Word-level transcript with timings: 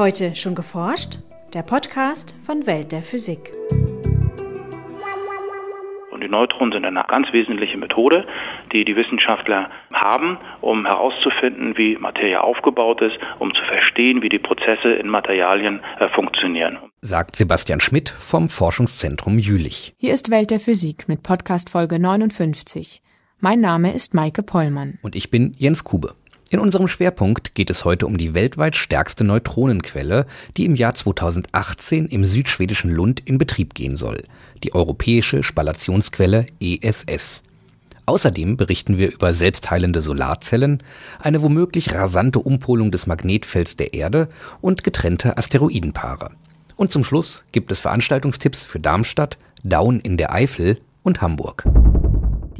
Heute 0.00 0.34
schon 0.34 0.54
geforscht? 0.54 1.18
Der 1.52 1.60
Podcast 1.60 2.34
von 2.46 2.66
Welt 2.66 2.90
der 2.90 3.02
Physik. 3.02 3.52
Und 6.10 6.22
die 6.22 6.28
Neutronen 6.28 6.72
sind 6.72 6.86
eine 6.86 7.04
ganz 7.06 7.26
wesentliche 7.32 7.76
Methode, 7.76 8.26
die 8.72 8.86
die 8.86 8.96
Wissenschaftler 8.96 9.68
haben, 9.92 10.38
um 10.62 10.86
herauszufinden, 10.86 11.76
wie 11.76 11.98
Materie 11.98 12.42
aufgebaut 12.42 13.02
ist, 13.02 13.18
um 13.40 13.52
zu 13.52 13.60
verstehen, 13.68 14.22
wie 14.22 14.30
die 14.30 14.38
Prozesse 14.38 14.88
in 14.88 15.08
Materialien 15.08 15.82
äh, 15.98 16.08
funktionieren. 16.14 16.78
Sagt 17.02 17.36
Sebastian 17.36 17.80
Schmidt 17.80 18.08
vom 18.08 18.48
Forschungszentrum 18.48 19.38
Jülich. 19.38 19.92
Hier 19.98 20.14
ist 20.14 20.30
Welt 20.30 20.50
der 20.50 20.60
Physik 20.60 21.08
mit 21.08 21.22
Podcast 21.22 21.68
Folge 21.68 21.98
59. 21.98 23.02
Mein 23.40 23.60
Name 23.60 23.92
ist 23.92 24.14
Maike 24.14 24.42
Pollmann. 24.42 24.98
Und 25.02 25.14
ich 25.14 25.30
bin 25.30 25.52
Jens 25.58 25.84
Kube. 25.84 26.14
In 26.52 26.58
unserem 26.58 26.88
Schwerpunkt 26.88 27.54
geht 27.54 27.70
es 27.70 27.84
heute 27.84 28.08
um 28.08 28.18
die 28.18 28.34
weltweit 28.34 28.74
stärkste 28.74 29.22
Neutronenquelle, 29.22 30.26
die 30.56 30.64
im 30.64 30.74
Jahr 30.74 30.96
2018 30.96 32.06
im 32.06 32.24
südschwedischen 32.24 32.90
Lund 32.90 33.20
in 33.24 33.38
Betrieb 33.38 33.74
gehen 33.74 33.94
soll, 33.94 34.24
die 34.64 34.74
europäische 34.74 35.44
Spallationsquelle 35.44 36.46
ESS. 36.60 37.44
Außerdem 38.04 38.56
berichten 38.56 38.98
wir 38.98 39.12
über 39.12 39.32
selbstheilende 39.32 40.02
Solarzellen, 40.02 40.82
eine 41.20 41.40
womöglich 41.42 41.94
rasante 41.94 42.40
Umpolung 42.40 42.90
des 42.90 43.06
Magnetfelds 43.06 43.76
der 43.76 43.94
Erde 43.94 44.28
und 44.60 44.82
getrennte 44.82 45.38
Asteroidenpaare. 45.38 46.32
Und 46.74 46.90
zum 46.90 47.04
Schluss 47.04 47.44
gibt 47.52 47.70
es 47.70 47.78
Veranstaltungstipps 47.78 48.64
für 48.64 48.80
Darmstadt, 48.80 49.38
Daun 49.62 50.00
in 50.00 50.16
der 50.16 50.32
Eifel 50.32 50.80
und 51.04 51.22
Hamburg. 51.22 51.64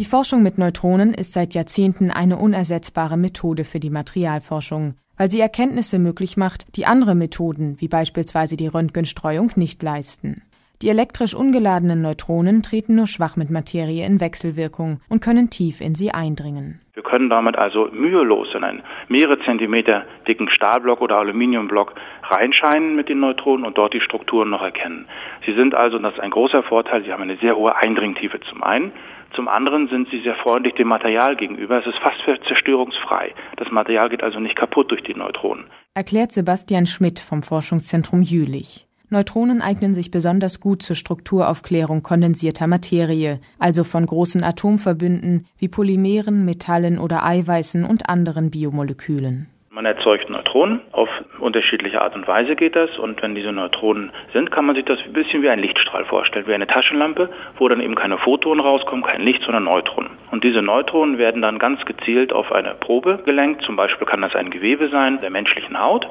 Die 0.01 0.07
Forschung 0.07 0.43
mit 0.43 0.57
Neutronen 0.57 1.13
ist 1.13 1.35
seit 1.35 1.53
Jahrzehnten 1.53 2.11
eine 2.11 2.39
unersetzbare 2.39 3.19
Methode 3.19 3.65
für 3.65 3.81
die 3.81 3.91
Materialforschung, 3.91 4.95
weil 5.19 5.31
sie 5.31 5.41
Erkenntnisse 5.41 5.99
möglich 5.99 6.39
macht, 6.39 6.75
die 6.79 6.87
andere 6.87 7.15
Methoden, 7.15 7.77
wie 7.81 7.89
beispielsweise 7.89 8.57
die 8.57 8.69
Röntgenstreuung, 8.69 9.53
nicht 9.57 9.83
leisten. 9.83 10.41
Die 10.81 10.89
elektrisch 10.89 11.35
ungeladenen 11.35 12.01
Neutronen 12.01 12.63
treten 12.63 12.95
nur 12.95 13.07
schwach 13.07 13.37
mit 13.37 13.51
Materie 13.51 14.07
in 14.07 14.23
Wechselwirkung 14.23 15.03
und 15.11 15.21
können 15.21 15.51
tief 15.51 15.83
in 15.83 15.95
sie 15.95 16.13
eindringen. 16.13 16.81
Wir 16.95 17.03
können 17.03 17.29
damit 17.29 17.57
also 17.57 17.91
mühelos 17.93 18.49
in 18.55 18.65
einen 18.65 18.83
mehrere 19.09 19.39
Zentimeter 19.45 20.07
dicken 20.27 20.49
Stahlblock 20.49 21.03
oder 21.03 21.19
Aluminiumblock 21.19 21.93
reinscheinen 22.23 22.97
mit 22.97 23.11
den 23.11 23.21
Neutronen 23.21 23.67
und 23.67 23.77
dort 23.77 23.93
die 23.93 24.01
Strukturen 24.01 24.49
noch 24.49 24.63
erkennen. 24.63 25.05
Sie 25.45 25.53
sind 25.53 25.75
also, 25.75 25.99
und 25.99 26.05
das 26.05 26.15
ist 26.15 26.21
ein 26.21 26.31
großer 26.31 26.63
Vorteil, 26.63 27.05
sie 27.05 27.13
haben 27.13 27.23
eine 27.23 27.37
sehr 27.37 27.55
hohe 27.55 27.77
Eindringtiefe 27.77 28.41
zum 28.49 28.63
einen. 28.63 28.93
Zum 29.35 29.49
anderen 29.49 29.89
sind 29.89 30.09
sie 30.11 30.21
sehr 30.23 30.35
freundlich 30.37 30.75
dem 30.75 30.89
Material 30.89 31.37
gegenüber. 31.37 31.79
Es 31.79 31.87
ist 31.87 31.99
fast 31.99 32.19
zerstörungsfrei. 32.47 33.35
Das 33.57 33.71
Material 33.71 34.09
geht 34.09 34.23
also 34.23 34.41
nicht 34.41 34.57
kaputt 34.57 34.91
durch 34.91 35.03
die 35.03 35.15
Neutronen. 35.15 35.67
Erklärt 35.95 36.33
Sebastian 36.33 36.87
Schmidt 36.87 37.21
vom 37.21 37.43
Forschungszentrum 37.43 38.23
Jülich. 38.23 38.87
Neutronen 39.13 39.61
eignen 39.61 39.93
sich 39.93 40.13
besonders 40.13 40.61
gut 40.61 40.83
zur 40.83 40.95
Strukturaufklärung 40.95 42.05
kondensierter 42.05 42.69
Materie, 42.69 43.41
also 43.59 43.83
von 43.83 44.07
großen 44.07 44.45
Atomverbünden 44.45 45.47
wie 45.59 45.67
Polymeren, 45.69 46.45
Metallen 46.45 46.99
oder 46.99 47.25
Eiweißen 47.25 47.85
und 47.85 48.09
anderen 48.09 48.51
Biomolekülen. 48.51 49.49
Man 49.73 49.87
erzeugt 49.87 50.29
Neutronen. 50.29 50.81
Auf 50.91 51.09
unterschiedliche 51.39 52.03
Art 52.03 52.17
und 52.17 52.27
Weise 52.27 52.57
geht 52.57 52.75
das. 52.75 52.99
Und 52.99 53.23
wenn 53.23 53.37
diese 53.37 53.53
Neutronen 53.53 54.11
sind, 54.33 54.51
kann 54.51 54.67
man 54.67 54.75
sich 54.75 54.85
das 54.85 54.99
ein 54.99 55.13
bisschen 55.13 55.43
wie 55.43 55.49
ein 55.49 55.61
Lichtstrahl 55.61 56.05
vorstellen, 56.07 56.49
wie 56.49 56.55
eine 56.55 56.67
Taschenlampe, 56.67 57.31
wo 57.57 57.69
dann 57.69 57.81
eben 57.81 57.95
keine 57.95 58.19
Photonen 58.19 58.59
rauskommen, 58.59 59.05
kein 59.05 59.23
Licht, 59.23 59.43
sondern 59.45 59.65
Neutronen. 59.65 60.11
Und 60.33 60.43
diese 60.43 60.61
Neutronen 60.61 61.19
werden 61.19 61.41
dann 61.41 61.61
ganz 61.61 61.85
gezielt 61.85 62.33
auf 62.33 62.51
eine 62.51 62.75
Probe 62.75 63.21
gelenkt. 63.25 63.63
Zum 63.63 63.77
Beispiel 63.77 64.09
kann 64.09 64.23
das 64.23 64.35
ein 64.35 64.51
Gewebe 64.51 64.89
sein 64.89 65.21
der 65.21 65.31
menschlichen 65.31 65.81
Haut. 65.81 66.05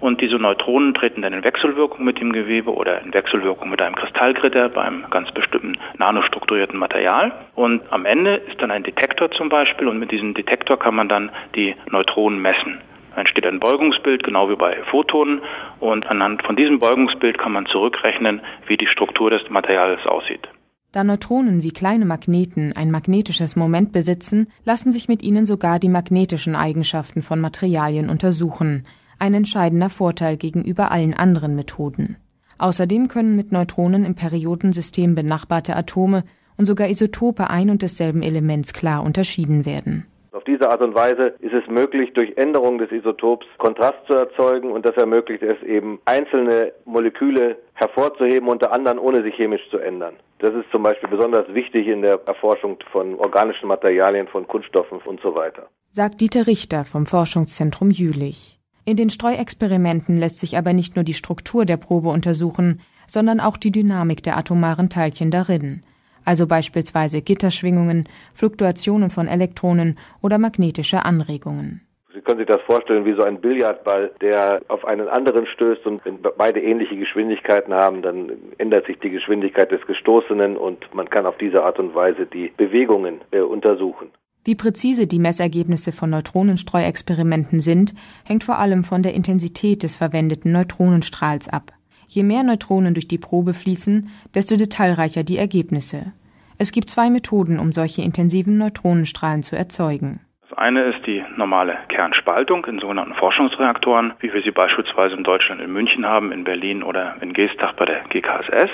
Und 0.00 0.20
diese 0.20 0.36
Neutronen 0.36 0.92
treten 0.92 1.22
dann 1.22 1.32
in 1.32 1.42
Wechselwirkung 1.42 2.04
mit 2.04 2.20
dem 2.20 2.32
Gewebe 2.32 2.74
oder 2.74 3.00
in 3.00 3.14
Wechselwirkung 3.14 3.70
mit 3.70 3.80
einem 3.80 3.96
Kristallgitter 3.96 4.68
bei 4.68 4.82
einem 4.82 5.08
ganz 5.08 5.32
bestimmten 5.32 5.78
nanostrukturierten 5.96 6.78
Material. 6.78 7.32
Und 7.54 7.82
am 7.90 8.04
Ende 8.04 8.34
ist 8.34 8.60
dann 8.60 8.70
ein 8.70 8.82
Detektor 8.82 9.30
zum 9.30 9.48
Beispiel 9.48 9.88
und 9.88 9.98
mit 9.98 10.12
diesem 10.12 10.34
Detektor 10.34 10.78
kann 10.78 10.94
man 10.94 11.08
dann 11.08 11.30
die 11.56 11.74
Neutronen 11.90 12.40
messen. 12.40 12.82
Entsteht 13.18 13.46
ein 13.46 13.58
Beugungsbild, 13.58 14.22
genau 14.22 14.48
wie 14.48 14.56
bei 14.56 14.76
Photonen. 14.90 15.40
Und 15.80 16.06
anhand 16.06 16.42
von 16.44 16.56
diesem 16.56 16.78
Beugungsbild 16.78 17.38
kann 17.38 17.52
man 17.52 17.66
zurückrechnen, 17.66 18.40
wie 18.66 18.76
die 18.76 18.86
Struktur 18.86 19.30
des 19.30 19.42
Materials 19.50 20.06
aussieht. 20.06 20.48
Da 20.92 21.04
Neutronen 21.04 21.62
wie 21.62 21.72
kleine 21.72 22.06
Magneten 22.06 22.72
ein 22.74 22.90
magnetisches 22.90 23.56
Moment 23.56 23.92
besitzen, 23.92 24.46
lassen 24.64 24.92
sich 24.92 25.08
mit 25.08 25.22
ihnen 25.22 25.44
sogar 25.44 25.78
die 25.78 25.88
magnetischen 25.88 26.56
Eigenschaften 26.56 27.20
von 27.20 27.40
Materialien 27.40 28.08
untersuchen. 28.08 28.84
Ein 29.18 29.34
entscheidender 29.34 29.90
Vorteil 29.90 30.36
gegenüber 30.36 30.90
allen 30.90 31.12
anderen 31.12 31.56
Methoden. 31.56 32.16
Außerdem 32.58 33.08
können 33.08 33.36
mit 33.36 33.52
Neutronen 33.52 34.04
im 34.04 34.14
Periodensystem 34.14 35.14
benachbarte 35.14 35.76
Atome 35.76 36.24
und 36.56 36.66
sogar 36.66 36.88
Isotope 36.88 37.50
ein 37.50 37.68
und 37.68 37.82
desselben 37.82 38.22
Elements 38.22 38.72
klar 38.72 39.02
unterschieden 39.02 39.66
werden 39.66 40.06
diese 40.44 40.70
Art 40.70 40.80
und 40.82 40.94
Weise 40.94 41.34
ist 41.40 41.52
es 41.52 41.66
möglich, 41.68 42.12
durch 42.14 42.36
Änderung 42.36 42.78
des 42.78 42.90
Isotops 42.90 43.46
Kontrast 43.58 43.98
zu 44.06 44.14
erzeugen 44.14 44.70
und 44.70 44.84
das 44.86 44.96
ermöglicht 44.96 45.42
es 45.42 45.62
eben, 45.62 46.00
einzelne 46.04 46.72
Moleküle 46.84 47.56
hervorzuheben, 47.74 48.48
unter 48.48 48.72
anderem 48.72 48.98
ohne 48.98 49.22
sich 49.22 49.34
chemisch 49.34 49.68
zu 49.70 49.78
ändern. 49.78 50.14
Das 50.40 50.54
ist 50.54 50.70
zum 50.70 50.82
Beispiel 50.82 51.08
besonders 51.08 51.52
wichtig 51.52 51.86
in 51.86 52.02
der 52.02 52.20
Erforschung 52.26 52.78
von 52.92 53.14
organischen 53.16 53.68
Materialien, 53.68 54.28
von 54.28 54.46
Kunststoffen 54.46 54.98
und 55.04 55.20
so 55.20 55.34
weiter. 55.34 55.68
Sagt 55.90 56.20
Dieter 56.20 56.46
Richter 56.46 56.84
vom 56.84 57.06
Forschungszentrum 57.06 57.90
Jülich. 57.90 58.58
In 58.84 58.96
den 58.96 59.10
Streuexperimenten 59.10 60.16
lässt 60.16 60.38
sich 60.38 60.56
aber 60.56 60.72
nicht 60.72 60.96
nur 60.96 61.04
die 61.04 61.14
Struktur 61.14 61.64
der 61.64 61.76
Probe 61.76 62.08
untersuchen, 62.08 62.80
sondern 63.06 63.40
auch 63.40 63.56
die 63.56 63.72
Dynamik 63.72 64.22
der 64.22 64.36
atomaren 64.36 64.88
Teilchen 64.88 65.30
darin 65.30 65.82
also 66.28 66.46
beispielsweise 66.46 67.22
Gitterschwingungen, 67.22 68.06
Fluktuationen 68.34 69.08
von 69.08 69.28
Elektronen 69.28 69.98
oder 70.22 70.36
magnetische 70.36 71.06
Anregungen. 71.06 71.80
Sie 72.12 72.20
können 72.20 72.38
sich 72.38 72.46
das 72.46 72.60
vorstellen 72.66 73.06
wie 73.06 73.14
so 73.14 73.22
ein 73.22 73.40
Billardball, 73.40 74.10
der 74.20 74.60
auf 74.68 74.84
einen 74.84 75.08
anderen 75.08 75.46
stößt 75.46 75.86
und 75.86 76.04
wenn 76.04 76.18
beide 76.36 76.60
ähnliche 76.60 76.96
Geschwindigkeiten 76.96 77.72
haben, 77.72 78.02
dann 78.02 78.32
ändert 78.58 78.86
sich 78.86 78.98
die 78.98 79.08
Geschwindigkeit 79.08 79.72
des 79.72 79.80
Gestoßenen 79.86 80.58
und 80.58 80.94
man 80.94 81.08
kann 81.08 81.24
auf 81.24 81.38
diese 81.38 81.62
Art 81.62 81.78
und 81.78 81.94
Weise 81.94 82.26
die 82.26 82.52
Bewegungen 82.56 83.22
äh, 83.30 83.40
untersuchen. 83.40 84.10
Wie 84.44 84.54
präzise 84.54 85.06
die 85.06 85.18
Messergebnisse 85.18 85.92
von 85.92 86.10
Neutronenstreuexperimenten 86.10 87.60
sind, 87.60 87.94
hängt 88.24 88.44
vor 88.44 88.58
allem 88.58 88.84
von 88.84 89.02
der 89.02 89.14
Intensität 89.14 89.82
des 89.82 89.96
verwendeten 89.96 90.52
Neutronenstrahls 90.52 91.48
ab. 91.48 91.72
Je 92.08 92.22
mehr 92.22 92.42
Neutronen 92.42 92.94
durch 92.94 93.06
die 93.06 93.18
Probe 93.18 93.52
fließen, 93.52 94.08
desto 94.34 94.56
detailreicher 94.56 95.24
die 95.24 95.36
Ergebnisse. 95.36 96.12
Es 96.58 96.72
gibt 96.72 96.88
zwei 96.88 97.10
Methoden, 97.10 97.60
um 97.60 97.70
solche 97.70 98.02
intensiven 98.02 98.58
Neutronenstrahlen 98.58 99.42
zu 99.42 99.56
erzeugen. 99.56 100.20
Das 100.48 100.56
eine 100.58 100.84
ist 100.84 101.06
die 101.06 101.22
normale 101.36 101.76
Kernspaltung 101.88 102.64
in 102.64 102.78
sogenannten 102.78 103.14
Forschungsreaktoren, 103.14 104.14
wie 104.20 104.32
wir 104.32 104.42
sie 104.42 104.50
beispielsweise 104.50 105.14
in 105.14 105.22
Deutschland 105.22 105.60
in 105.60 105.72
München 105.72 106.06
haben, 106.06 106.32
in 106.32 106.44
Berlin 106.44 106.82
oder 106.82 107.16
in 107.20 107.34
Geestach 107.34 107.74
bei 107.74 107.84
der 107.84 108.00
GKSS. 108.08 108.70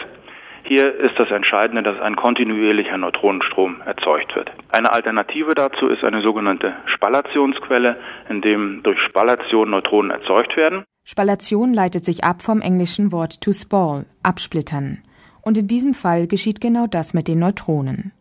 Hier 0.62 0.94
ist 0.98 1.18
das 1.18 1.30
Entscheidende, 1.30 1.82
dass 1.82 2.00
ein 2.00 2.16
kontinuierlicher 2.16 2.96
Neutronenstrom 2.96 3.82
erzeugt 3.84 4.34
wird. 4.34 4.50
Eine 4.72 4.92
Alternative 4.92 5.54
dazu 5.54 5.88
ist 5.88 6.04
eine 6.04 6.22
sogenannte 6.22 6.72
Spallationsquelle, 6.86 7.96
in 8.30 8.40
dem 8.40 8.82
durch 8.82 8.98
Spallation 9.00 9.70
Neutronen 9.70 10.10
erzeugt 10.10 10.56
werden. 10.56 10.84
Spallation 11.04 11.74
leitet 11.74 12.04
sich 12.04 12.24
ab 12.24 12.40
vom 12.40 12.62
englischen 12.62 13.12
Wort 13.12 13.42
to 13.42 13.52
spall, 13.52 14.06
absplittern. 14.22 14.98
Und 15.42 15.58
in 15.58 15.68
diesem 15.68 15.92
Fall 15.92 16.26
geschieht 16.26 16.62
genau 16.62 16.86
das 16.86 17.12
mit 17.12 17.28
den 17.28 17.38
Neutronen. 17.38 18.12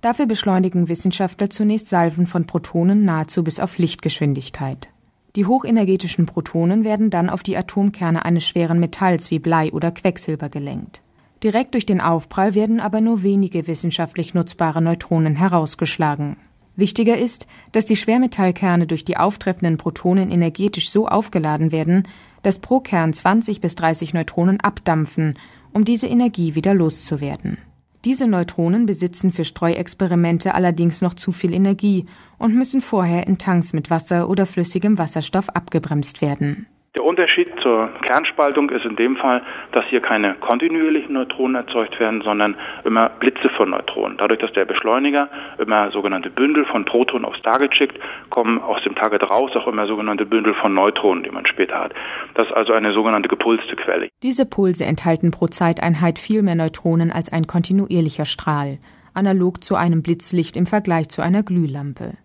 Dafür 0.00 0.24
beschleunigen 0.24 0.88
Wissenschaftler 0.88 1.50
zunächst 1.50 1.88
Salven 1.88 2.26
von 2.26 2.46
Protonen 2.46 3.04
nahezu 3.04 3.44
bis 3.44 3.60
auf 3.60 3.76
Lichtgeschwindigkeit. 3.76 4.88
Die 5.36 5.46
hochenergetischen 5.46 6.26
Protonen 6.26 6.84
werden 6.84 7.10
dann 7.10 7.30
auf 7.30 7.42
die 7.42 7.56
Atomkerne 7.56 8.24
eines 8.24 8.44
schweren 8.44 8.80
Metalls 8.80 9.30
wie 9.30 9.38
Blei 9.38 9.70
oder 9.70 9.90
Quecksilber 9.90 10.48
gelenkt. 10.48 11.02
Direkt 11.42 11.74
durch 11.74 11.86
den 11.86 12.00
Aufprall 12.00 12.54
werden 12.54 12.80
aber 12.80 13.00
nur 13.00 13.22
wenige 13.22 13.66
wissenschaftlich 13.66 14.32
nutzbare 14.32 14.80
Neutronen 14.80 15.36
herausgeschlagen. 15.36 16.36
Wichtiger 16.76 17.18
ist, 17.18 17.46
dass 17.72 17.84
die 17.84 17.96
Schwermetallkerne 17.96 18.86
durch 18.86 19.04
die 19.04 19.16
auftreffenden 19.16 19.76
Protonen 19.76 20.30
energetisch 20.30 20.90
so 20.90 21.06
aufgeladen 21.06 21.70
werden, 21.70 22.08
dass 22.42 22.58
pro 22.58 22.80
Kern 22.80 23.12
20 23.12 23.60
bis 23.60 23.74
30 23.74 24.14
Neutronen 24.14 24.60
abdampfen, 24.60 25.38
um 25.72 25.84
diese 25.84 26.06
Energie 26.06 26.54
wieder 26.54 26.74
loszuwerden. 26.74 27.58
Diese 28.04 28.26
Neutronen 28.26 28.86
besitzen 28.86 29.32
für 29.32 29.44
Streuexperimente 29.44 30.54
allerdings 30.54 31.02
noch 31.02 31.14
zu 31.14 31.30
viel 31.30 31.54
Energie 31.54 32.06
und 32.36 32.54
müssen 32.54 32.80
vorher 32.80 33.26
in 33.28 33.38
Tanks 33.38 33.72
mit 33.72 33.90
Wasser 33.90 34.28
oder 34.28 34.44
flüssigem 34.44 34.98
Wasserstoff 34.98 35.50
abgebremst 35.50 36.20
werden. 36.20 36.66
Der 36.94 37.04
Unterschied 37.04 37.48
zur 37.62 37.88
Kernspaltung 38.02 38.68
ist 38.68 38.84
in 38.84 38.96
dem 38.96 39.16
Fall, 39.16 39.40
dass 39.72 39.86
hier 39.86 40.02
keine 40.02 40.34
kontinuierlichen 40.34 41.14
Neutronen 41.14 41.54
erzeugt 41.54 41.98
werden, 41.98 42.20
sondern 42.20 42.54
immer 42.84 43.08
Blitze 43.08 43.48
von 43.56 43.70
Neutronen. 43.70 44.18
Dadurch, 44.18 44.40
dass 44.40 44.52
der 44.52 44.66
Beschleuniger 44.66 45.30
immer 45.56 45.90
sogenannte 45.90 46.28
Bündel 46.28 46.66
von 46.66 46.84
Protonen 46.84 47.24
aufs 47.24 47.40
Target 47.40 47.74
schickt, 47.74 47.98
kommen 48.28 48.60
aus 48.60 48.82
dem 48.84 48.94
Target 48.94 49.22
raus 49.30 49.52
auch 49.54 49.66
immer 49.68 49.86
sogenannte 49.86 50.26
Bündel 50.26 50.52
von 50.52 50.74
Neutronen, 50.74 51.24
die 51.24 51.30
man 51.30 51.46
später 51.46 51.80
hat. 51.80 51.94
Das 52.34 52.48
ist 52.48 52.52
also 52.52 52.74
eine 52.74 52.92
sogenannte 52.92 53.30
gepulste 53.30 53.74
Quelle. 53.74 54.10
Diese 54.22 54.44
Pulse 54.44 54.84
enthalten 54.84 55.30
pro 55.30 55.46
Zeiteinheit 55.46 56.18
viel 56.18 56.42
mehr 56.42 56.56
Neutronen 56.56 57.10
als 57.10 57.32
ein 57.32 57.46
kontinuierlicher 57.46 58.26
Strahl, 58.26 58.78
analog 59.14 59.64
zu 59.64 59.76
einem 59.76 60.02
Blitzlicht 60.02 60.58
im 60.58 60.66
Vergleich 60.66 61.08
zu 61.08 61.22
einer 61.22 61.42
Glühlampe. 61.42 62.18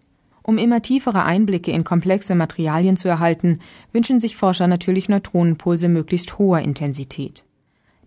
Um 0.50 0.58
immer 0.58 0.82
tiefere 0.82 1.26
Einblicke 1.26 1.72
in 1.72 1.84
komplexe 1.84 2.34
Materialien 2.34 2.96
zu 2.96 3.10
erhalten, 3.10 3.60
wünschen 3.92 4.22
sich 4.22 4.38
Forscher 4.38 4.68
natürlich 4.68 5.10
Neutronenpulse 5.10 5.90
möglichst 5.90 6.40
hoher 6.40 6.60
Intensität. 6.60 7.44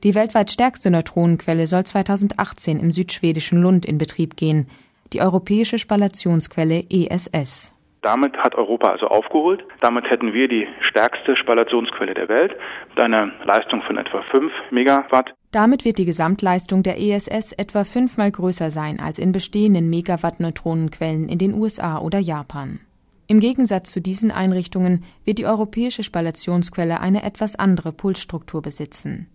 Die 0.05 0.15
weltweit 0.15 0.51
stärkste 0.51 0.91
Neutronenquelle 0.91 1.67
soll 1.67 1.85
2018 1.85 2.81
im 2.81 2.93
südschwedischen 2.93 3.61
Lund 3.61 3.85
in 3.85 3.99
Betrieb 3.99 4.39
gehen, 4.39 4.69
die 5.13 5.21
europäische 5.21 5.77
Spallationsquelle 5.77 6.85
ESS. 6.89 7.75
Damit 8.01 8.35
hat 8.39 8.55
Europa 8.55 8.89
also 8.89 9.09
aufgeholt. 9.09 9.63
Damit 9.83 10.09
hätten 10.09 10.33
wir 10.33 10.49
die 10.49 10.67
stärkste 10.89 11.37
Spallationsquelle 11.37 12.15
der 12.15 12.31
Welt 12.31 12.57
mit 12.89 12.99
einer 13.01 13.31
Leistung 13.45 13.83
von 13.83 13.99
etwa 13.99 14.23
5 14.23 14.51
Megawatt. 14.71 15.35
Damit 15.51 15.85
wird 15.85 15.99
die 15.99 16.05
Gesamtleistung 16.05 16.85
der 16.85 17.01
ESS 17.01 17.53
etwa 17.53 17.85
fünfmal 17.85 18.31
größer 18.31 18.71
sein 18.71 19.01
als 19.01 19.19
in 19.19 19.33
bestehenden 19.33 19.91
Megawatt-Neutronenquellen 19.91 21.29
in 21.29 21.39
den 21.39 21.55
USA 21.55 21.99
oder 21.99 22.21
Japan. 22.21 22.79
Im 23.27 23.41
Gegensatz 23.41 23.91
zu 23.91 24.01
diesen 24.01 24.31
Einrichtungen 24.31 25.05
wird 25.25 25.39
die 25.39 25.47
europäische 25.47 26.05
Spallationsquelle 26.05 27.01
eine 27.01 27.25
etwas 27.25 27.57
andere 27.57 27.93
Pulsstruktur 27.93 28.63
besitzen. 28.63 29.27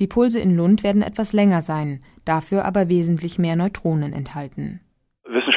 Die 0.00 0.06
Pulse 0.06 0.40
in 0.40 0.56
Lund 0.56 0.82
werden 0.82 1.02
etwas 1.02 1.32
länger 1.32 1.62
sein, 1.62 2.00
dafür 2.24 2.64
aber 2.64 2.88
wesentlich 2.88 3.38
mehr 3.38 3.54
Neutronen 3.54 4.12
enthalten. 4.12 4.80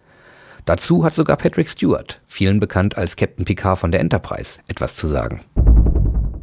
Dazu 0.68 1.02
hat 1.02 1.14
sogar 1.14 1.38
Patrick 1.38 1.70
Stewart, 1.70 2.20
vielen 2.26 2.60
bekannt 2.60 2.98
als 2.98 3.16
Captain 3.16 3.46
Picard 3.46 3.78
von 3.78 3.90
der 3.90 4.02
Enterprise, 4.02 4.60
etwas 4.68 4.96
zu 4.96 5.08
sagen. 5.08 5.40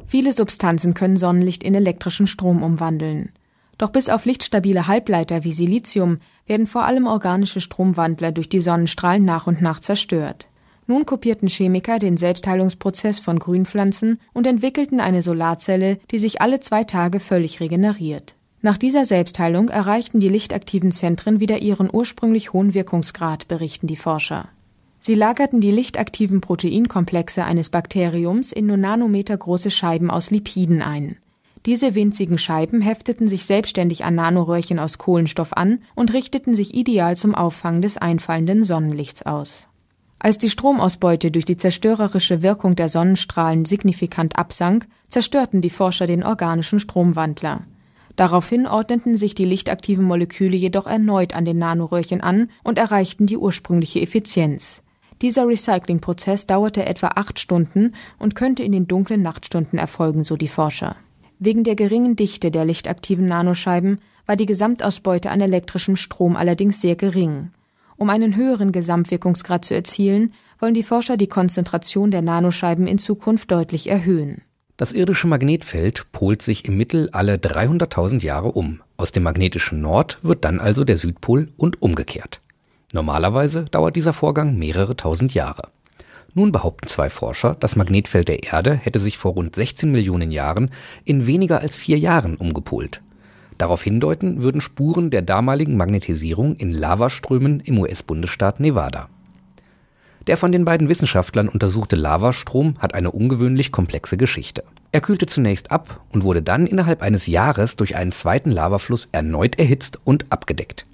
Viele 0.08 0.34
Substanzen 0.34 0.94
können 0.94 1.18
Sonnenlicht 1.18 1.64
in 1.64 1.76
elektrischen 1.76 2.28
Strom 2.28 2.64
umwandeln. 2.64 3.32
Doch 3.78 3.90
bis 3.90 4.10
auf 4.10 4.26
lichtstabile 4.26 4.88
Halbleiter 4.88 5.44
wie 5.44 5.52
Silizium 5.52 6.20
werden 6.46 6.68
vor 6.68 6.86
allem 6.86 7.08
organische 7.08 7.60
Stromwandler 7.60 8.32
durch 8.32 8.48
die 8.48 8.62
Sonnenstrahlen 8.62 9.26
nach 9.26 9.48
und 9.48 9.62
nach 9.62 9.80
zerstört. 9.80 10.48
Nun 10.88 11.06
kopierten 11.06 11.48
Chemiker 11.48 11.98
den 11.98 12.16
Selbstheilungsprozess 12.16 13.20
von 13.20 13.40
Grünpflanzen 13.40 14.20
und 14.34 14.46
entwickelten 14.46 15.00
eine 15.00 15.22
Solarzelle, 15.22 15.98
die 16.12 16.20
sich 16.20 16.42
alle 16.42 16.60
zwei 16.60 16.84
Tage 16.84 17.20
völlig 17.20 17.60
regeneriert. 17.60 18.36
Nach 18.62 18.78
dieser 18.78 19.06
Selbstheilung 19.06 19.70
erreichten 19.70 20.20
die 20.20 20.30
lichtaktiven 20.30 20.92
Zentren 20.92 21.40
wieder 21.40 21.60
ihren 21.60 21.90
ursprünglich 21.92 22.54
hohen 22.54 22.74
Wirkungsgrad, 22.74 23.48
berichten 23.48 23.88
die 23.88 23.96
Forscher. 23.96 24.48
Sie 25.06 25.14
lagerten 25.14 25.62
die 25.62 25.70
lichtaktiven 25.70 26.42
Proteinkomplexe 26.42 27.44
eines 27.44 27.70
Bakteriums 27.70 28.52
in 28.52 28.66
nur 28.66 28.78
nanometergroße 28.78 29.70
Scheiben 29.70 30.10
aus 30.10 30.32
Lipiden 30.32 30.82
ein. 30.82 31.18
Diese 31.68 31.94
winzigen 31.94 32.40
Scheiben 32.40 32.82
hefteten 32.82 33.28
sich 33.28 33.46
selbstständig 33.46 34.04
an 34.04 34.16
Nanoröhrchen 34.16 34.80
aus 34.80 34.98
Kohlenstoff 34.98 35.54
an 35.54 35.84
und 35.94 36.12
richteten 36.12 36.56
sich 36.56 36.74
ideal 36.74 37.18
zum 37.18 37.36
Auffangen 37.36 37.84
des 37.84 37.98
einfallenden 37.98 38.64
Sonnenlichts 38.64 39.22
aus. 39.22 39.68
Als 40.18 40.40
die 40.40 40.50
Stromausbeute 40.50 41.30
durch 41.30 41.46
die 41.46 41.58
zerstörerische 41.58 42.42
Wirkung 42.42 42.76
der 42.76 42.90
Sonnenstrahlen 42.90 43.66
signifikant 43.66 44.40
absank, 44.40 44.88
zerstörten 45.10 45.62
die 45.62 45.70
Forscher 45.70 46.08
den 46.08 46.24
organischen 46.24 46.80
Stromwandler. 46.80 47.62
Daraufhin 48.16 48.66
ordneten 48.66 49.18
sich 49.18 49.36
die 49.36 49.46
lichtaktiven 49.46 50.04
Moleküle 50.04 50.56
jedoch 50.56 50.88
erneut 50.88 51.36
an 51.36 51.46
den 51.46 51.60
Nanoröhrchen 51.60 52.22
an 52.22 52.50
und 52.64 52.80
erreichten 52.80 53.28
die 53.28 53.38
ursprüngliche 53.38 54.02
Effizienz. 54.02 54.82
Dieser 55.22 55.48
Recyclingprozess 55.48 56.46
dauerte 56.46 56.86
etwa 56.86 57.08
acht 57.16 57.40
Stunden 57.40 57.94
und 58.20 58.36
könnte 58.36 58.64
in 58.64 58.72
den 58.72 58.88
dunklen 58.88 59.22
Nachtstunden 59.22 59.80
erfolgen, 59.80 60.24
so 60.24 60.36
die 60.36 60.48
Forscher. 60.48 60.98
Wegen 61.40 61.64
der 61.64 61.76
geringen 61.76 62.16
Dichte 62.16 62.52
der 62.52 62.66
lichtaktiven 62.66 63.28
Nanoscheiben 63.28 64.00
war 64.26 64.36
die 64.36 64.46
Gesamtausbeute 64.46 65.30
an 65.30 65.42
elektrischem 65.42 65.96
Strom 65.96 66.36
allerdings 66.36 66.82
sehr 66.82 66.96
gering. 66.96 67.52
Um 67.98 68.10
einen 68.10 68.36
höheren 68.36 68.72
Gesamtwirkungsgrad 68.72 69.64
zu 69.64 69.74
erzielen, 69.74 70.34
wollen 70.60 70.74
die 70.74 70.84
Forscher 70.84 71.18
die 71.18 71.28
Konzentration 71.28 72.12
der 72.12 72.22
Nanoscheiben 72.22 72.88
in 72.88 72.98
Zukunft 72.98 73.52
deutlich 73.52 73.88
erhöhen. 73.90 74.42
Das 74.78 74.92
irdische 74.92 75.28
Magnetfeld 75.28 76.12
polt 76.12 76.42
sich 76.42 76.66
im 76.66 76.76
Mittel 76.76 77.10
alle 77.12 77.36
300.000 77.36 78.22
Jahre 78.24 78.52
um. 78.52 78.82
Aus 78.98 79.14
dem 79.14 79.24
magnetischen 79.24 79.80
Nord 79.80 80.20
wird 80.22 80.44
dann 80.44 80.60
also 80.60 80.84
der 80.84 80.98
Südpol 80.98 81.50
und 81.56 81.82
umgekehrt. 81.82 82.42
Normalerweise 82.96 83.66
dauert 83.66 83.98
dieser 83.98 84.14
Vorgang 84.14 84.58
mehrere 84.58 84.96
tausend 84.96 85.34
Jahre. 85.34 85.64
Nun 86.34 86.54
behaupten 86.54 86.88
zwei 86.88 87.10
Forscher, 87.10 87.58
das 87.60 87.76
Magnetfeld 87.76 88.30
der 88.30 88.44
Erde 88.44 88.74
hätte 88.74 89.02
sich 89.02 89.18
vor 89.18 89.34
rund 89.34 89.54
16 89.54 89.92
Millionen 89.92 90.32
Jahren 90.32 90.72
in 91.04 91.28
weniger 91.28 91.60
als 91.60 91.76
vier 91.76 92.00
Jahren 92.00 92.38
umgepolt. 92.38 93.02
Darauf 93.58 93.84
hindeuten 93.84 94.44
würden 94.44 94.62
Spuren 94.62 95.10
der 95.10 95.24
damaligen 95.24 95.76
Magnetisierung 95.76 96.56
in 96.56 96.72
Lavaströmen 96.72 97.60
im 97.60 97.80
US-Bundesstaat 97.80 98.62
Nevada. 98.62 99.10
Der 100.28 100.38
von 100.38 100.54
den 100.54 100.64
beiden 100.64 100.88
Wissenschaftlern 100.88 101.50
untersuchte 101.50 101.98
Lavastrom 101.98 102.78
hat 102.80 102.96
eine 102.96 103.12
ungewöhnlich 103.12 103.74
komplexe 103.74 104.16
Geschichte. 104.16 104.64
Er 104.94 105.02
kühlte 105.02 105.26
zunächst 105.26 105.70
ab 105.70 106.00
und 106.14 106.24
wurde 106.24 106.42
dann 106.42 106.66
innerhalb 106.66 107.02
eines 107.02 107.28
Jahres 107.28 107.76
durch 107.76 107.98
einen 107.98 108.14
zweiten 108.14 108.52
Lavafluss 108.52 109.10
erneut 109.12 109.60
erhitzt 109.60 110.00
und 110.06 110.32
abgedeckt. 110.32 110.86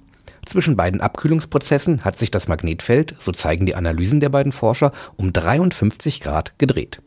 Zwischen 0.44 0.76
beiden 0.76 1.00
Abkühlungsprozessen 1.00 2.04
hat 2.04 2.18
sich 2.18 2.30
das 2.30 2.48
Magnetfeld, 2.48 3.14
so 3.18 3.32
zeigen 3.32 3.64
die 3.64 3.74
Analysen 3.74 4.20
der 4.20 4.28
beiden 4.28 4.52
Forscher, 4.52 4.92
um 5.16 5.32
53 5.32 6.20
Grad 6.20 6.58
gedreht. 6.58 7.00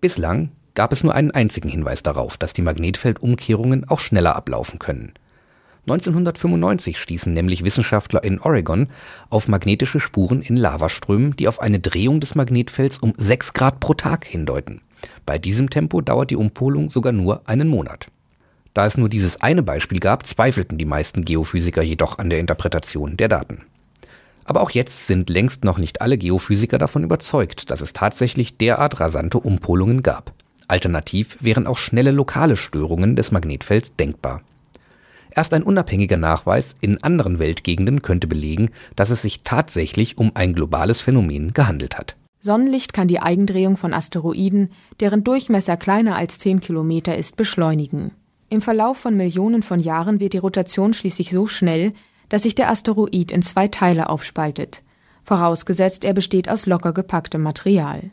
Bislang 0.00 0.50
gab 0.74 0.92
es 0.92 1.04
nur 1.04 1.14
einen 1.14 1.30
einzigen 1.30 1.68
Hinweis 1.68 2.02
darauf, 2.02 2.36
dass 2.36 2.52
die 2.52 2.62
Magnetfeldumkehrungen 2.62 3.88
auch 3.88 4.00
schneller 4.00 4.34
ablaufen 4.36 4.78
können. 4.78 5.14
1995 5.86 6.98
stießen 6.98 7.32
nämlich 7.32 7.64
Wissenschaftler 7.64 8.24
in 8.24 8.40
Oregon 8.40 8.88
auf 9.28 9.48
magnetische 9.48 10.00
Spuren 10.00 10.40
in 10.40 10.56
Lavaströmen, 10.56 11.36
die 11.36 11.46
auf 11.46 11.60
eine 11.60 11.78
Drehung 11.78 12.20
des 12.20 12.34
Magnetfelds 12.34 12.98
um 12.98 13.12
6 13.16 13.52
Grad 13.52 13.80
pro 13.80 13.94
Tag 13.94 14.24
hindeuten. 14.24 14.80
Bei 15.26 15.38
diesem 15.38 15.68
Tempo 15.68 16.00
dauert 16.00 16.30
die 16.30 16.36
Umpolung 16.36 16.88
sogar 16.88 17.12
nur 17.12 17.46
einen 17.46 17.68
Monat. 17.68 18.08
Da 18.74 18.86
es 18.86 18.98
nur 18.98 19.08
dieses 19.08 19.40
eine 19.40 19.62
Beispiel 19.62 20.00
gab, 20.00 20.26
zweifelten 20.26 20.78
die 20.78 20.84
meisten 20.84 21.24
Geophysiker 21.24 21.82
jedoch 21.82 22.18
an 22.18 22.28
der 22.28 22.40
Interpretation 22.40 23.16
der 23.16 23.28
Daten. 23.28 23.62
Aber 24.44 24.60
auch 24.60 24.70
jetzt 24.70 25.06
sind 25.06 25.30
längst 25.30 25.64
noch 25.64 25.78
nicht 25.78 26.02
alle 26.02 26.18
Geophysiker 26.18 26.76
davon 26.76 27.04
überzeugt, 27.04 27.70
dass 27.70 27.80
es 27.80 27.92
tatsächlich 27.92 28.58
derart 28.58 29.00
rasante 29.00 29.38
Umpolungen 29.38 30.02
gab. 30.02 30.32
Alternativ 30.66 31.38
wären 31.40 31.66
auch 31.66 31.78
schnelle 31.78 32.10
lokale 32.10 32.56
Störungen 32.56 33.16
des 33.16 33.30
Magnetfelds 33.32 33.96
denkbar. 33.96 34.42
Erst 35.30 35.54
ein 35.54 35.62
unabhängiger 35.62 36.16
Nachweis 36.16 36.76
in 36.80 37.02
anderen 37.02 37.38
Weltgegenden 37.38 38.02
könnte 38.02 38.26
belegen, 38.26 38.70
dass 38.96 39.10
es 39.10 39.22
sich 39.22 39.42
tatsächlich 39.42 40.18
um 40.18 40.32
ein 40.34 40.52
globales 40.52 41.00
Phänomen 41.00 41.52
gehandelt 41.52 41.98
hat. 41.98 42.16
Sonnenlicht 42.40 42.92
kann 42.92 43.08
die 43.08 43.20
Eigendrehung 43.20 43.76
von 43.76 43.94
Asteroiden, 43.94 44.70
deren 45.00 45.24
Durchmesser 45.24 45.76
kleiner 45.76 46.16
als 46.16 46.38
10 46.38 46.60
Kilometer 46.60 47.16
ist, 47.16 47.36
beschleunigen. 47.36 48.12
Im 48.54 48.62
Verlauf 48.62 48.98
von 48.98 49.16
Millionen 49.16 49.64
von 49.64 49.80
Jahren 49.80 50.20
wird 50.20 50.32
die 50.32 50.38
Rotation 50.38 50.94
schließlich 50.94 51.32
so 51.32 51.48
schnell, 51.48 51.92
dass 52.28 52.44
sich 52.44 52.54
der 52.54 52.70
Asteroid 52.70 53.32
in 53.32 53.42
zwei 53.42 53.66
Teile 53.66 54.08
aufspaltet, 54.08 54.84
vorausgesetzt 55.24 56.04
er 56.04 56.14
besteht 56.14 56.48
aus 56.48 56.64
locker 56.64 56.92
gepacktem 56.92 57.42
Material. 57.42 58.12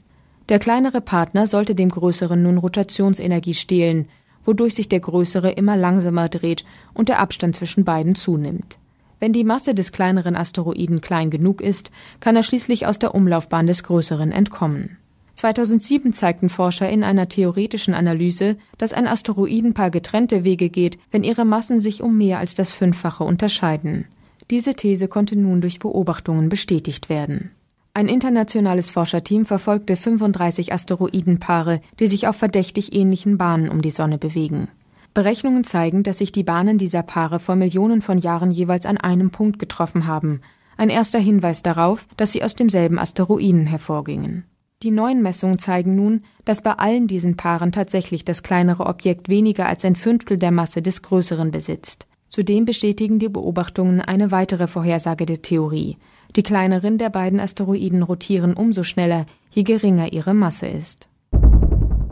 Der 0.50 0.58
kleinere 0.58 1.00
Partner 1.00 1.46
sollte 1.46 1.76
dem 1.76 1.90
größeren 1.90 2.42
nun 2.42 2.58
Rotationsenergie 2.58 3.54
stehlen, 3.54 4.08
wodurch 4.44 4.74
sich 4.74 4.90
der 4.90 5.02
größere 5.02 5.52
immer 5.52 5.78
langsamer 5.78 6.28
dreht 6.28 6.66
und 6.96 7.08
der 7.08 7.20
Abstand 7.20 7.56
zwischen 7.56 7.86
beiden 7.86 8.16
zunimmt. 8.16 8.80
Wenn 9.20 9.34
die 9.34 9.44
Masse 9.44 9.76
des 9.76 9.92
kleineren 9.92 10.36
Asteroiden 10.36 11.02
klein 11.02 11.30
genug 11.30 11.62
ist, 11.62 11.92
kann 12.20 12.36
er 12.36 12.42
schließlich 12.42 12.88
aus 12.88 12.98
der 12.98 13.14
Umlaufbahn 13.14 13.68
des 13.68 13.84
größeren 13.84 14.32
entkommen. 14.32 14.98
2007 15.42 16.14
zeigten 16.14 16.50
Forscher 16.50 16.88
in 16.88 17.04
einer 17.04 17.28
theoretischen 17.28 17.96
Analyse, 17.96 18.58
dass 18.78 18.94
ein 18.94 19.08
Asteroidenpaar 19.08 19.90
getrennte 19.90 20.44
Wege 20.44 20.70
geht, 20.70 21.00
wenn 21.10 21.24
ihre 21.24 21.46
Massen 21.46 21.82
sich 21.82 22.04
um 22.04 22.16
mehr 22.16 22.38
als 22.38 22.54
das 22.54 22.70
Fünffache 22.70 23.24
unterscheiden. 23.24 24.06
Diese 24.52 24.76
These 24.76 25.08
konnte 25.08 25.36
nun 25.36 25.60
durch 25.60 25.80
Beobachtungen 25.80 26.48
bestätigt 26.48 27.10
werden. 27.10 27.50
Ein 27.96 28.08
internationales 28.08 28.92
Forscherteam 28.92 29.48
verfolgte 29.48 29.96
35 29.96 30.74
Asteroidenpaare, 30.74 31.82
die 32.00 32.06
sich 32.08 32.28
auf 32.28 32.36
verdächtig 32.36 32.94
ähnlichen 32.94 33.40
Bahnen 33.40 33.70
um 33.70 33.82
die 33.82 33.90
Sonne 33.90 34.20
bewegen. 34.20 34.68
Berechnungen 35.16 35.64
zeigen, 35.64 36.04
dass 36.04 36.20
sich 36.20 36.32
die 36.32 36.44
Bahnen 36.44 36.78
dieser 36.78 37.02
Paare 37.02 37.40
vor 37.40 37.56
Millionen 37.56 38.04
von 38.04 38.20
Jahren 38.20 38.52
jeweils 38.52 38.86
an 38.86 38.98
einem 38.98 39.32
Punkt 39.32 39.58
getroffen 39.58 40.06
haben. 40.06 40.42
Ein 40.78 40.92
erster 40.92 41.20
Hinweis 41.20 41.64
darauf, 41.64 42.06
dass 42.16 42.32
sie 42.32 42.44
aus 42.44 42.54
demselben 42.54 43.00
Asteroiden 43.00 43.66
hervorgingen. 43.66 44.46
Die 44.84 44.92
neuen 44.92 45.22
Messungen 45.22 45.60
zeigen 45.60 45.96
nun, 45.96 46.22
dass 46.44 46.62
bei 46.62 46.72
allen 46.72 47.06
diesen 47.06 47.38
Paaren 47.38 47.72
tatsächlich 47.72 48.26
das 48.26 48.42
kleinere 48.42 48.88
Objekt 48.88 49.30
weniger 49.30 49.68
als 49.68 49.86
ein 49.86 49.96
Fünftel 49.96 50.38
der 50.38 50.52
Masse 50.52 50.82
des 50.82 51.04
größeren 51.04 51.52
besitzt. 51.52 52.08
Zudem 52.28 52.66
bestätigen 52.66 53.20
die 53.20 53.30
Beobachtungen 53.30 54.02
eine 54.02 54.32
weitere 54.32 54.68
Vorhersage 54.68 55.26
der 55.26 55.42
Theorie. 55.42 55.98
Die 56.36 56.44
kleineren 56.44 56.98
der 56.98 57.10
beiden 57.10 57.40
Asteroiden 57.40 58.02
rotieren 58.02 58.54
umso 58.54 58.84
schneller, 58.84 59.26
je 59.52 59.64
geringer 59.64 60.14
ihre 60.14 60.34
Masse 60.34 60.68
ist. 60.68 61.10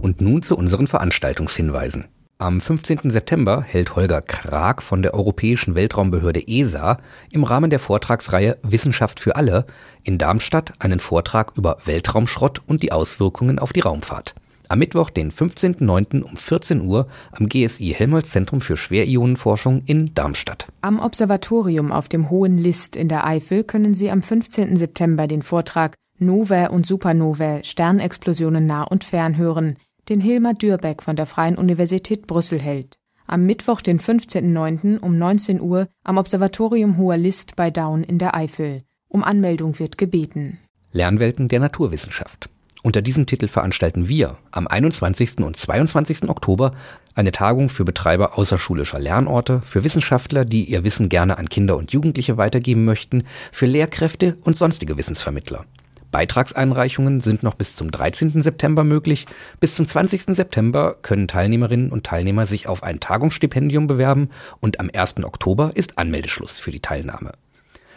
Und 0.01 0.21
nun 0.21 0.43
zu 0.43 0.55
unseren 0.55 0.87
Veranstaltungshinweisen. 0.87 2.05
Am 2.41 2.61
15. 2.61 3.09
September 3.09 3.61
hält 3.61 3.97
Holger 3.97 4.21
Krag 4.21 4.81
von 4.81 5.01
der 5.01 5.13
Europäischen 5.13 5.75
Weltraumbehörde 5.75 6.47
ESA 6.47 6.97
im 7.31 7.43
Rahmen 7.43 7.69
der 7.69 7.79
Vortragsreihe 7.79 8.57
Wissenschaft 8.63 9.19
für 9.19 9.35
alle 9.35 9.65
in 10.03 10.17
Darmstadt 10.17 10.71
einen 10.79 11.01
Vortrag 11.01 11.57
über 11.57 11.79
Weltraumschrott 11.83 12.61
und 12.65 12.81
die 12.81 12.93
Auswirkungen 12.93 13.59
auf 13.59 13.73
die 13.73 13.81
Raumfahrt 13.81 14.35
am 14.69 14.79
Mittwoch, 14.79 15.09
den 15.09 15.31
15.09. 15.31 16.21
um 16.21 16.37
14 16.37 16.81
Uhr 16.81 17.07
am 17.31 17.49
GSI 17.49 17.93
Helmholtz 17.97 18.29
Zentrum 18.29 18.61
für 18.61 18.77
Schwerionenforschung 18.77 19.81
in 19.85 20.13
Darmstadt. 20.13 20.67
Am 20.81 20.99
Observatorium 20.99 21.91
auf 21.91 22.07
dem 22.07 22.29
Hohen 22.29 22.57
List 22.57 22.95
in 22.95 23.09
der 23.09 23.25
Eifel 23.25 23.63
können 23.63 23.95
Sie 23.95 24.09
am 24.11 24.21
15. 24.21 24.77
September 24.77 25.27
den 25.27 25.41
Vortrag 25.41 25.95
Nova 26.19 26.67
und 26.67 26.85
Supernova 26.85 27.63
Sternexplosionen 27.63 28.65
nah 28.65 28.83
und 28.83 29.03
fern 29.03 29.37
hören, 29.37 29.75
den 30.09 30.19
Hilmar 30.21 30.55
Dürbeck 30.55 31.03
von 31.03 31.15
der 31.15 31.25
Freien 31.25 31.55
Universität 31.55 32.27
Brüssel 32.27 32.59
hält. 32.59 32.97
Am 33.27 33.45
Mittwoch, 33.45 33.81
den 33.81 33.99
15.09. 33.99 34.99
um 34.99 35.17
19 35.17 35.61
Uhr 35.61 35.87
am 36.03 36.17
Observatorium 36.17 36.97
Hoher 36.97 37.17
List 37.17 37.55
bei 37.55 37.69
Daun 37.69 38.03
in 38.03 38.17
der 38.17 38.35
Eifel. 38.35 38.81
Um 39.07 39.23
Anmeldung 39.23 39.77
wird 39.77 39.97
gebeten. 39.99 40.57
Lernwelten 40.91 41.47
der 41.47 41.59
Naturwissenschaft. 41.59 42.49
Unter 42.81 43.01
diesem 43.01 43.25
Titel 43.25 43.47
veranstalten 43.47 44.07
wir 44.07 44.37
am 44.51 44.65
21. 44.65 45.39
und 45.39 45.57
22. 45.57 46.29
Oktober 46.29 46.71
eine 47.13 47.31
Tagung 47.31 47.67
für 47.67 47.83
Betreiber 47.83 48.37
außerschulischer 48.37 48.99
Lernorte, 48.99 49.61
für 49.61 49.83
Wissenschaftler, 49.83 50.45
die 50.45 50.63
ihr 50.63 50.83
Wissen 50.83 51.09
gerne 51.09 51.37
an 51.37 51.49
Kinder 51.49 51.75
und 51.75 51.91
Jugendliche 51.91 52.37
weitergeben 52.37 52.85
möchten, 52.85 53.25
für 53.51 53.65
Lehrkräfte 53.65 54.37
und 54.41 54.55
sonstige 54.55 54.97
Wissensvermittler. 54.97 55.65
Beitragseinreichungen 56.11 57.21
sind 57.21 57.41
noch 57.43 57.53
bis 57.55 57.75
zum 57.75 57.91
13. 57.91 58.41
September 58.41 58.83
möglich. 58.83 59.27
Bis 59.59 59.75
zum 59.75 59.85
20. 59.85 60.35
September 60.35 60.97
können 61.01 61.27
Teilnehmerinnen 61.27 61.91
und 61.91 62.05
Teilnehmer 62.05 62.45
sich 62.45 62.67
auf 62.67 62.83
ein 62.83 62.99
Tagungsstipendium 62.99 63.87
bewerben 63.87 64.29
und 64.59 64.79
am 64.79 64.91
1. 64.93 65.23
Oktober 65.23 65.71
ist 65.75 65.97
Anmeldeschluss 65.97 66.59
für 66.59 66.69
die 66.71 66.81
Teilnahme. 66.81 67.31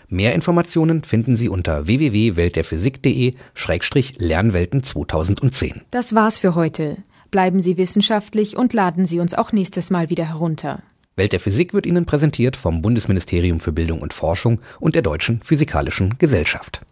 Mehr 0.09 0.35
Informationen 0.35 1.05
finden 1.05 1.37
Sie 1.37 1.49
unter 1.49 1.87
www.weltderphysik.de-lernwelten 1.87 4.83
2010. 4.83 5.83
Das 5.91 6.15
war's 6.15 6.39
für 6.39 6.55
heute. 6.55 6.99
Bleiben 7.31 7.63
Sie 7.63 7.79
wissenschaftlich 7.79 8.59
und 8.59 8.75
laden 8.75 9.07
Sie 9.07 9.21
uns 9.21 9.33
auch 9.33 9.53
nächstes 9.53 9.89
Mal 9.89 10.11
wieder 10.11 10.27
herunter. 10.27 10.83
Welt 11.17 11.33
der 11.33 11.41
Physik 11.41 11.73
wird 11.73 11.87
Ihnen 11.87 12.05
präsentiert 12.05 12.57
vom 12.57 12.83
Bundesministerium 12.83 13.59
für 13.59 13.73
Bildung 13.73 14.03
und 14.03 14.13
Forschung 14.13 14.61
und 14.81 14.95
der 14.95 15.03
Deutschen 15.03 15.41
Physikalischen 15.43 16.19
Gesellschaft. 16.19 16.83